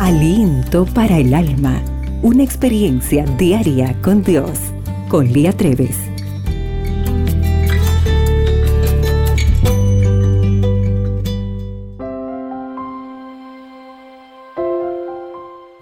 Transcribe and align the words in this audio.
Aliento 0.00 0.86
para 0.86 1.18
el 1.18 1.32
alma. 1.32 1.80
Una 2.20 2.42
experiencia 2.42 3.24
diaria 3.24 3.96
con 4.02 4.24
Dios. 4.24 4.58
Con 5.08 5.32
Lía 5.32 5.52
Treves. 5.52 5.96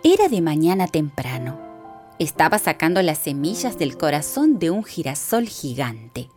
Era 0.05 0.29
de 0.29 0.43
mañana 0.43 0.87
temprano. 0.89 1.59
Estaba 2.19 2.59
sacando 2.59 3.01
las 3.01 3.17
semillas 3.17 3.79
del 3.79 3.97
corazón 3.97 4.59
de 4.59 4.71
un 4.71 4.85
girasol 4.85 5.49
gigante. 5.49 6.29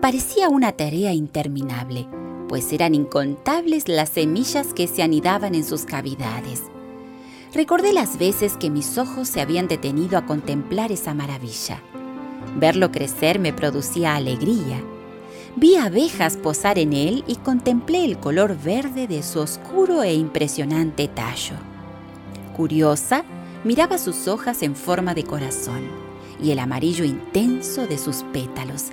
Parecía 0.00 0.48
una 0.48 0.72
tarea 0.72 1.12
interminable, 1.12 2.08
pues 2.48 2.72
eran 2.72 2.94
incontables 2.94 3.86
las 3.86 4.08
semillas 4.08 4.72
que 4.72 4.88
se 4.88 5.02
anidaban 5.02 5.54
en 5.54 5.64
sus 5.64 5.84
cavidades. 5.84 6.71
Recordé 7.54 7.92
las 7.92 8.18
veces 8.18 8.56
que 8.56 8.70
mis 8.70 8.96
ojos 8.96 9.28
se 9.28 9.42
habían 9.42 9.68
detenido 9.68 10.16
a 10.16 10.24
contemplar 10.24 10.90
esa 10.90 11.12
maravilla. 11.12 11.82
Verlo 12.56 12.90
crecer 12.90 13.38
me 13.38 13.52
producía 13.52 14.14
alegría. 14.14 14.82
Vi 15.56 15.76
abejas 15.76 16.38
posar 16.38 16.78
en 16.78 16.94
él 16.94 17.24
y 17.26 17.36
contemplé 17.36 18.06
el 18.06 18.18
color 18.18 18.56
verde 18.56 19.06
de 19.06 19.22
su 19.22 19.38
oscuro 19.40 20.02
e 20.02 20.14
impresionante 20.14 21.08
tallo. 21.08 21.56
Curiosa, 22.56 23.22
miraba 23.64 23.98
sus 23.98 24.28
hojas 24.28 24.62
en 24.62 24.74
forma 24.74 25.12
de 25.12 25.24
corazón 25.24 25.82
y 26.42 26.52
el 26.52 26.58
amarillo 26.58 27.04
intenso 27.04 27.86
de 27.86 27.98
sus 27.98 28.22
pétalos, 28.32 28.86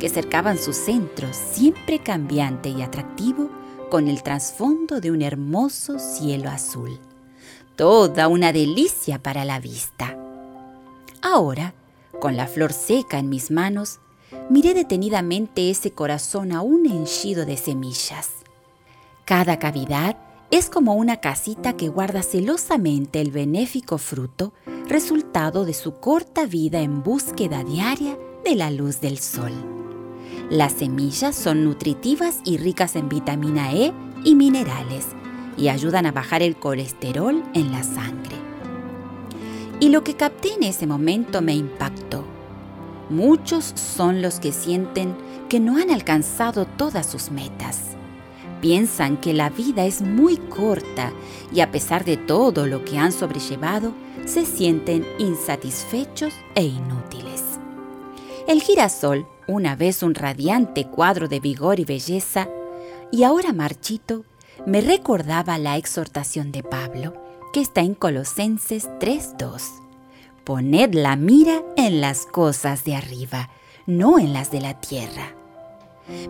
que 0.00 0.08
cercaban 0.08 0.56
su 0.56 0.72
centro, 0.72 1.28
siempre 1.32 1.98
cambiante 1.98 2.70
y 2.70 2.80
atractivo, 2.80 3.50
con 3.90 4.08
el 4.08 4.22
trasfondo 4.22 5.02
de 5.02 5.10
un 5.10 5.20
hermoso 5.20 5.98
cielo 5.98 6.48
azul 6.48 6.98
toda 7.76 8.28
una 8.28 8.52
delicia 8.52 9.22
para 9.22 9.44
la 9.44 9.60
vista. 9.60 10.16
Ahora, 11.22 11.74
con 12.20 12.36
la 12.36 12.46
flor 12.46 12.72
seca 12.72 13.18
en 13.18 13.28
mis 13.28 13.50
manos, 13.50 14.00
miré 14.50 14.74
detenidamente 14.74 15.70
ese 15.70 15.92
corazón 15.92 16.52
aún 16.52 16.86
henchido 16.86 17.44
de 17.44 17.56
semillas. 17.56 18.30
Cada 19.24 19.58
cavidad 19.58 20.16
es 20.50 20.70
como 20.70 20.94
una 20.94 21.16
casita 21.16 21.76
que 21.76 21.88
guarda 21.88 22.22
celosamente 22.22 23.20
el 23.20 23.30
benéfico 23.30 23.98
fruto, 23.98 24.52
resultado 24.88 25.64
de 25.64 25.74
su 25.74 25.94
corta 25.94 26.46
vida 26.46 26.80
en 26.80 27.02
búsqueda 27.02 27.64
diaria 27.64 28.16
de 28.44 28.54
la 28.54 28.70
luz 28.70 29.00
del 29.00 29.18
sol. 29.18 29.52
Las 30.48 30.74
semillas 30.74 31.34
son 31.34 31.64
nutritivas 31.64 32.38
y 32.44 32.56
ricas 32.56 32.94
en 32.94 33.08
vitamina 33.08 33.72
E 33.72 33.92
y 34.24 34.36
minerales, 34.36 35.06
y 35.56 35.68
ayudan 35.68 36.06
a 36.06 36.12
bajar 36.12 36.42
el 36.42 36.56
colesterol 36.56 37.42
en 37.54 37.72
la 37.72 37.82
sangre. 37.82 38.36
Y 39.80 39.90
lo 39.90 40.04
que 40.04 40.14
capté 40.14 40.54
en 40.54 40.62
ese 40.62 40.86
momento 40.86 41.42
me 41.42 41.54
impactó. 41.54 42.24
Muchos 43.10 43.72
son 43.74 44.22
los 44.22 44.40
que 44.40 44.52
sienten 44.52 45.14
que 45.48 45.60
no 45.60 45.76
han 45.76 45.90
alcanzado 45.90 46.66
todas 46.66 47.06
sus 47.06 47.30
metas. 47.30 47.80
Piensan 48.60 49.16
que 49.18 49.32
la 49.32 49.50
vida 49.50 49.84
es 49.84 50.02
muy 50.02 50.36
corta 50.36 51.12
y 51.52 51.60
a 51.60 51.70
pesar 51.70 52.04
de 52.04 52.16
todo 52.16 52.66
lo 52.66 52.84
que 52.84 52.98
han 52.98 53.12
sobrellevado, 53.12 53.92
se 54.24 54.44
sienten 54.44 55.06
insatisfechos 55.18 56.34
e 56.54 56.64
inútiles. 56.64 57.42
El 58.48 58.62
girasol, 58.62 59.26
una 59.46 59.76
vez 59.76 60.02
un 60.02 60.14
radiante 60.14 60.86
cuadro 60.86 61.28
de 61.28 61.38
vigor 61.38 61.78
y 61.78 61.84
belleza, 61.84 62.48
y 63.12 63.22
ahora 63.22 63.52
marchito, 63.52 64.24
me 64.64 64.80
recordaba 64.80 65.58
la 65.58 65.76
exhortación 65.76 66.52
de 66.52 66.62
Pablo, 66.62 67.12
que 67.52 67.60
está 67.60 67.82
en 67.82 67.94
Colosenses 67.94 68.88
3.2. 69.00 69.62
Poned 70.44 70.94
la 70.94 71.16
mira 71.16 71.62
en 71.76 72.00
las 72.00 72.24
cosas 72.26 72.84
de 72.84 72.94
arriba, 72.94 73.50
no 73.86 74.18
en 74.18 74.32
las 74.32 74.50
de 74.50 74.60
la 74.60 74.80
tierra. 74.80 75.34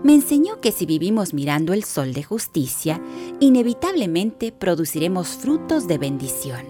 Me 0.03 0.15
enseñó 0.15 0.61
que 0.61 0.73
si 0.73 0.87
vivimos 0.87 1.35
mirando 1.35 1.73
el 1.75 1.85
sol 1.85 2.15
de 2.15 2.23
justicia, 2.23 3.01
inevitablemente 3.41 4.51
produciremos 4.51 5.29
frutos 5.29 5.87
de 5.87 5.99
bendición. 5.99 6.65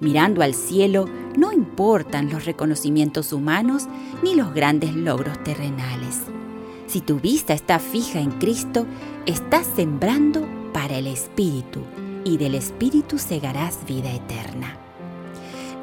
Mirando 0.00 0.42
al 0.42 0.54
cielo 0.54 1.06
no 1.36 1.52
importan 1.52 2.30
los 2.30 2.46
reconocimientos 2.46 3.32
humanos 3.32 3.84
ni 4.22 4.34
los 4.34 4.54
grandes 4.54 4.94
logros 4.94 5.42
terrenales. 5.44 6.20
Si 6.86 7.00
tu 7.00 7.20
vista 7.20 7.52
está 7.54 7.78
fija 7.78 8.20
en 8.20 8.32
Cristo, 8.32 8.86
estás 9.26 9.66
sembrando 9.76 10.46
para 10.74 10.98
el 10.98 11.06
Espíritu, 11.06 11.80
y 12.24 12.36
del 12.36 12.56
Espíritu 12.56 13.16
segarás 13.18 13.78
vida 13.86 14.12
eterna. 14.12 14.76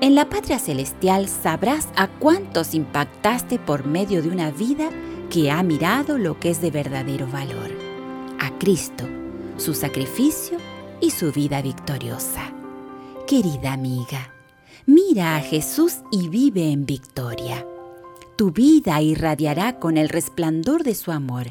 En 0.01 0.15
la 0.15 0.29
patria 0.29 0.59
celestial 0.59 1.29
sabrás 1.29 1.87
a 1.95 2.07
cuántos 2.07 2.75
impactaste 2.75 3.57
por 3.57 3.85
medio 3.85 4.21
de 4.21 4.27
una 4.27 4.51
vida 4.51 4.89
que 5.29 5.49
ha 5.49 5.63
mirado 5.63 6.17
lo 6.17 6.39
que 6.39 6.49
es 6.49 6.61
de 6.61 6.71
verdadero 6.71 7.25
valor, 7.27 7.71
a 8.39 8.51
Cristo, 8.59 9.05
su 9.57 9.73
sacrificio 9.73 10.57
y 10.99 11.11
su 11.11 11.31
vida 11.31 11.61
victoriosa. 11.61 12.51
Querida 13.27 13.71
amiga, 13.71 14.33
mira 14.85 15.37
a 15.37 15.39
Jesús 15.39 15.99
y 16.11 16.27
vive 16.27 16.69
en 16.69 16.85
victoria. 16.85 17.65
Tu 18.35 18.51
vida 18.51 19.01
irradiará 19.01 19.79
con 19.79 19.95
el 19.97 20.09
resplandor 20.09 20.83
de 20.83 20.95
su 20.95 21.11
amor 21.11 21.47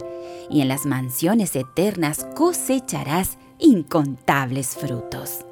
y 0.50 0.60
en 0.60 0.68
las 0.68 0.84
mansiones 0.84 1.54
eternas 1.56 2.26
cosecharás 2.34 3.38
incontables 3.58 4.76
frutos. 4.76 5.44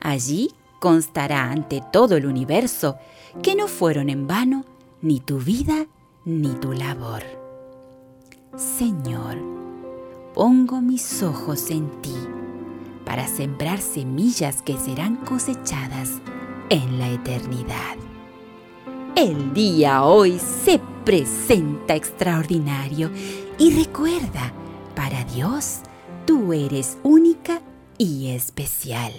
Allí 0.00 0.50
constará 0.80 1.50
ante 1.50 1.80
todo 1.92 2.16
el 2.16 2.26
universo 2.26 2.96
que 3.42 3.54
no 3.54 3.68
fueron 3.68 4.10
en 4.10 4.26
vano 4.26 4.64
ni 5.00 5.20
tu 5.20 5.38
vida 5.38 5.86
ni 6.24 6.48
tu 6.54 6.72
labor. 6.72 7.22
Señor, 8.56 9.38
pongo 10.34 10.80
mis 10.80 11.22
ojos 11.22 11.70
en 11.70 11.88
ti 12.02 12.16
para 13.04 13.26
sembrar 13.26 13.80
semillas 13.80 14.62
que 14.62 14.76
serán 14.76 15.16
cosechadas 15.16 16.20
en 16.68 16.98
la 16.98 17.10
eternidad. 17.10 17.96
El 19.14 19.52
día 19.52 20.04
hoy 20.04 20.38
se 20.38 20.80
presenta 21.04 21.94
extraordinario 21.94 23.10
y 23.58 23.74
recuerda, 23.84 24.52
para 24.94 25.24
Dios, 25.24 25.80
tú 26.26 26.52
eres 26.52 26.98
única 27.02 27.60
y 27.98 28.30
especial. 28.30 29.12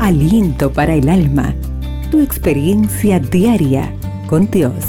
Aliento 0.00 0.72
para 0.72 0.94
el 0.94 1.08
alma, 1.08 1.54
tu 2.10 2.20
experiencia 2.20 3.18
diaria 3.18 3.92
con 4.28 4.50
Dios. 4.50 4.84